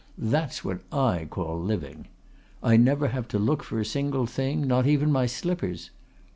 That's 0.17 0.65
what 0.65 0.79
I 0.91 1.27
call 1.29 1.61
living! 1.61 2.07
I 2.63 2.75
never 2.75 3.09
have 3.09 3.27
to 3.27 3.37
look 3.37 3.61
for 3.63 3.79
a 3.79 3.85
single 3.85 4.25
thing, 4.25 4.65
not 4.65 4.87
even 4.87 5.11
my 5.11 5.27
slippers. 5.27 5.91